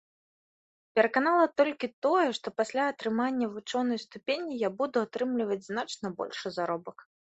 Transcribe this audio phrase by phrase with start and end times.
[0.99, 6.97] Пераканала толькі тое, што пасля атрымання вучонай ступені я буду атрымліваць значна большы заробак.